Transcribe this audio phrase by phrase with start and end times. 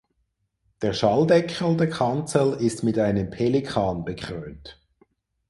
[0.81, 4.81] Der Schalldeckel der Kanzel ist mit einem Pelikan bekrönt.